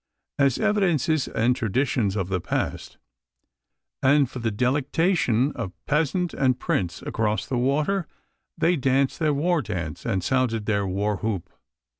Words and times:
As 0.39 0.57
evidences 0.57 1.27
and 1.27 1.55
traditions 1.55 2.15
of 2.15 2.27
the 2.27 2.41
past, 2.41 2.97
and 4.01 4.27
for 4.27 4.39
the 4.39 4.49
delectation 4.49 5.51
of 5.51 5.73
peasant 5.85 6.33
and 6.33 6.59
prince 6.59 7.03
"across 7.03 7.45
the 7.45 7.59
water," 7.59 8.07
they 8.57 8.75
danced 8.75 9.19
their 9.19 9.31
war 9.31 9.61
dance 9.61 10.03
and 10.03 10.23
sounded 10.23 10.65
their 10.65 10.87
war 10.87 11.17
whoop. 11.17 11.51